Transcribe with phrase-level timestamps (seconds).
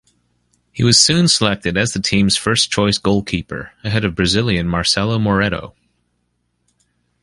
[0.71, 5.75] He was soon selected as the team's first-choice goalkeeper, ahead of Brazilian Marcelo Moretto.